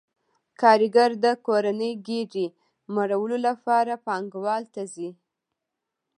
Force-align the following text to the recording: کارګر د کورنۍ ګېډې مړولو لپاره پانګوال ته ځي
کارګر 0.61 1.11
د 1.23 1.25
کورنۍ 1.45 1.91
ګېډې 2.07 2.45
مړولو 2.95 3.37
لپاره 3.47 3.93
پانګوال 4.05 4.63
ته 4.73 4.81
ځي 4.93 5.09